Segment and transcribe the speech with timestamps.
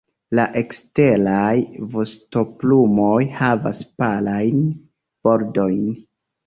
[0.37, 1.51] La eksteraj
[1.97, 3.13] vostoplumoj
[3.43, 4.67] havas palajn
[5.29, 5.89] bordojn.